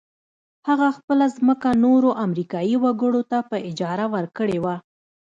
هغه 0.67 0.87
خپله 0.97 1.25
ځمکه 1.37 1.69
نورو 1.85 2.09
امريکايي 2.25 2.75
وګړو 2.83 3.21
ته 3.31 3.37
په 3.49 3.57
اجاره 3.69 4.05
ورکړې 4.15 4.57
وه. 4.63 4.75